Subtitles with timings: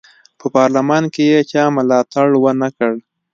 [0.39, 2.93] په پارلمان کې یې چا ملاتړ ونه کړ.